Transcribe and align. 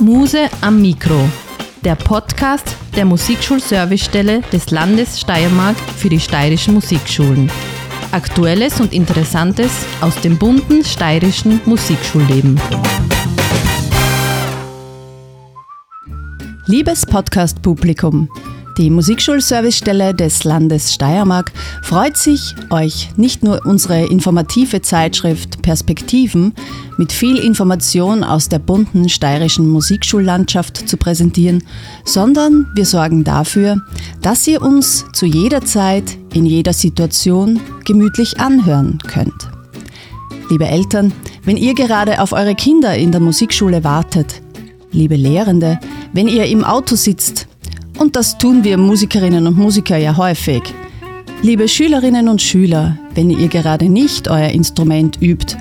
Muse 0.00 0.48
am 0.62 0.80
Mikro, 0.80 1.28
der 1.84 1.94
Podcast 1.94 2.74
der 2.96 3.04
Musikschulservicestelle 3.04 4.40
des 4.50 4.70
Landes 4.70 5.20
Steiermark 5.20 5.76
für 5.76 6.08
die 6.08 6.18
steirischen 6.18 6.72
Musikschulen. 6.74 7.50
Aktuelles 8.10 8.80
und 8.80 8.94
Interessantes 8.94 9.70
aus 10.00 10.18
dem 10.22 10.38
bunten 10.38 10.84
steirischen 10.84 11.60
Musikschulleben. 11.66 12.58
Liebes 16.66 17.04
Podcast-Publikum, 17.04 18.30
die 18.80 18.88
Musikschulservicestelle 18.88 20.14
des 20.14 20.44
Landes 20.44 20.94
Steiermark 20.94 21.52
freut 21.82 22.16
sich, 22.16 22.54
euch 22.70 23.10
nicht 23.16 23.42
nur 23.42 23.66
unsere 23.66 24.06
informative 24.06 24.80
Zeitschrift 24.80 25.60
Perspektiven 25.60 26.54
mit 26.96 27.12
viel 27.12 27.36
Information 27.36 28.24
aus 28.24 28.48
der 28.48 28.58
bunten 28.58 29.10
steirischen 29.10 29.68
Musikschullandschaft 29.68 30.88
zu 30.88 30.96
präsentieren, 30.96 31.62
sondern 32.06 32.68
wir 32.74 32.86
sorgen 32.86 33.22
dafür, 33.22 33.82
dass 34.22 34.46
ihr 34.46 34.62
uns 34.62 35.04
zu 35.12 35.26
jeder 35.26 35.62
Zeit, 35.62 36.16
in 36.32 36.46
jeder 36.46 36.72
Situation 36.72 37.60
gemütlich 37.84 38.40
anhören 38.40 38.98
könnt. 39.06 39.50
Liebe 40.48 40.66
Eltern, 40.66 41.12
wenn 41.44 41.58
ihr 41.58 41.74
gerade 41.74 42.22
auf 42.22 42.32
eure 42.32 42.54
Kinder 42.54 42.96
in 42.96 43.12
der 43.12 43.20
Musikschule 43.20 43.84
wartet, 43.84 44.40
liebe 44.90 45.16
Lehrende, 45.16 45.78
wenn 46.14 46.28
ihr 46.28 46.46
im 46.46 46.64
Auto 46.64 46.96
sitzt 46.96 47.49
und 48.00 48.16
das 48.16 48.38
tun 48.38 48.64
wir 48.64 48.78
Musikerinnen 48.78 49.46
und 49.46 49.58
Musiker 49.58 49.98
ja 49.98 50.16
häufig. 50.16 50.62
Liebe 51.42 51.68
Schülerinnen 51.68 52.28
und 52.28 52.40
Schüler, 52.40 52.98
wenn 53.14 53.28
ihr 53.28 53.48
gerade 53.48 53.90
nicht 53.90 54.26
euer 54.26 54.48
Instrument 54.48 55.20
übt. 55.20 55.56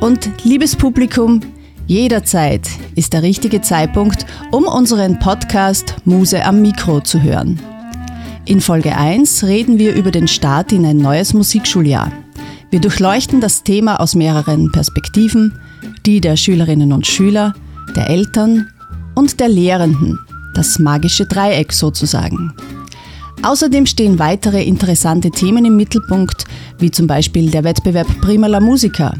Und 0.00 0.28
liebes 0.42 0.74
Publikum, 0.74 1.40
jederzeit 1.86 2.68
ist 2.96 3.12
der 3.12 3.22
richtige 3.22 3.60
Zeitpunkt, 3.60 4.26
um 4.50 4.64
unseren 4.64 5.20
Podcast 5.20 5.94
Muse 6.04 6.44
am 6.44 6.60
Mikro 6.60 7.00
zu 7.00 7.22
hören. 7.22 7.60
In 8.46 8.60
Folge 8.60 8.96
1 8.96 9.44
reden 9.44 9.78
wir 9.78 9.94
über 9.94 10.10
den 10.10 10.26
Start 10.26 10.72
in 10.72 10.84
ein 10.84 10.96
neues 10.96 11.34
Musikschuljahr. 11.34 12.10
Wir 12.70 12.80
durchleuchten 12.80 13.40
das 13.40 13.62
Thema 13.62 14.00
aus 14.00 14.16
mehreren 14.16 14.72
Perspektiven, 14.72 15.56
die 16.04 16.20
der 16.20 16.36
Schülerinnen 16.36 16.92
und 16.92 17.06
Schüler, 17.06 17.54
der 17.94 18.10
Eltern 18.10 18.72
und 19.14 19.38
der 19.38 19.48
Lehrenden 19.48 20.18
das 20.56 20.78
magische 20.78 21.26
Dreieck 21.26 21.72
sozusagen. 21.72 22.54
Außerdem 23.42 23.86
stehen 23.86 24.18
weitere 24.18 24.64
interessante 24.64 25.30
Themen 25.30 25.64
im 25.64 25.76
Mittelpunkt, 25.76 26.44
wie 26.78 26.90
zum 26.90 27.06
Beispiel 27.06 27.50
der 27.50 27.64
Wettbewerb 27.64 28.08
Prima 28.20 28.46
la 28.46 28.60
Musica, 28.60 29.14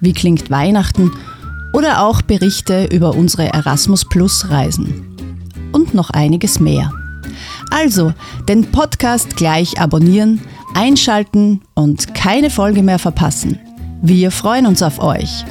wie 0.00 0.12
klingt 0.12 0.50
Weihnachten 0.50 1.12
oder 1.72 2.02
auch 2.04 2.22
Berichte 2.22 2.86
über 2.86 3.14
unsere 3.14 3.48
Erasmus 3.48 4.04
Plus 4.04 4.50
Reisen. 4.50 5.16
Und 5.72 5.94
noch 5.94 6.10
einiges 6.10 6.60
mehr. 6.60 6.92
Also, 7.70 8.12
den 8.48 8.70
Podcast 8.70 9.36
gleich 9.36 9.80
abonnieren, 9.80 10.40
einschalten 10.74 11.62
und 11.74 12.14
keine 12.14 12.50
Folge 12.50 12.82
mehr 12.82 12.98
verpassen. 12.98 13.58
Wir 14.02 14.30
freuen 14.30 14.66
uns 14.66 14.82
auf 14.82 15.00
euch. 15.00 15.44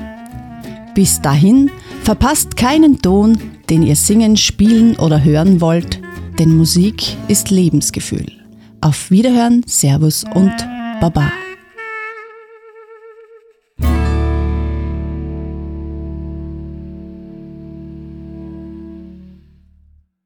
Bis 0.96 1.20
dahin, 1.22 1.72
verpasst 2.04 2.56
keinen 2.56 3.02
Ton, 3.02 3.38
den 3.70 3.82
ihr 3.82 3.96
singen, 3.96 4.38
spielen 4.38 4.96
oder 4.98 5.24
hören 5.24 5.60
wollt, 5.60 6.00
denn 6.38 6.56
Musik 6.56 7.18
ist 7.28 7.50
Lebensgefühl. 7.50 8.32
Auf 8.80 9.10
Wiederhören, 9.10 9.64
Servus 9.66 10.24
und 10.36 10.54
Baba. 11.02 11.32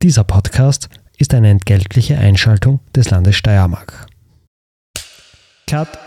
Dieser 0.02 0.26
Podcast 0.26 0.90
ist 1.18 1.34
eine 1.34 1.50
entgeltliche 1.50 2.18
Einschaltung 2.18 2.82
des 2.94 3.10
Landes 3.10 3.36
Steiermark. 3.36 4.08
Cut. 5.66 6.07